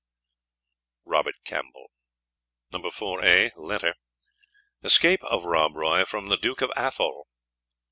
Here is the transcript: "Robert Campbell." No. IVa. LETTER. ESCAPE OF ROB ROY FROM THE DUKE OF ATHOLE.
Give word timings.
"Robert 1.05 1.35
Campbell." 1.43 1.91
No. 2.71 2.79
IVa. 2.79 3.51
LETTER. 3.55 3.93
ESCAPE 4.81 5.23
OF 5.25 5.45
ROB 5.45 5.75
ROY 5.75 6.05
FROM 6.05 6.25
THE 6.25 6.37
DUKE 6.37 6.63
OF 6.63 6.71
ATHOLE. 6.75 7.27